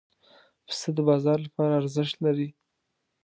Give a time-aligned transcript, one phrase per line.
[0.67, 2.49] پسه د بازار لپاره ارزښت لري.